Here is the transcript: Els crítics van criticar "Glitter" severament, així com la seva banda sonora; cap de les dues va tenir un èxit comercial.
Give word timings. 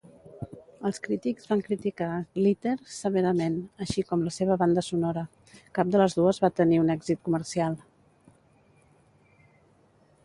Els 0.89 0.99
crítics 1.07 1.49
van 1.49 1.59
criticar 1.67 2.07
"Glitter" 2.37 2.73
severament, 2.93 3.59
així 3.87 4.05
com 4.13 4.25
la 4.29 4.33
seva 4.39 4.57
banda 4.63 4.85
sonora; 4.89 5.25
cap 5.79 5.93
de 5.97 6.03
les 6.03 6.17
dues 6.21 6.43
va 6.47 6.53
tenir 6.63 6.81
un 6.87 6.91
èxit 6.97 7.25
comercial. 7.29 7.79